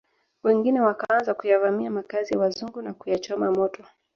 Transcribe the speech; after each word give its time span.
Wengine 0.43 0.81
wakaanza 0.81 1.33
kuyavamia 1.33 1.91
makazi 1.91 2.33
ya 2.33 2.39
wazungu 2.39 2.81
na 2.81 2.93
kuyachoma 2.93 3.51
moto 3.51 3.83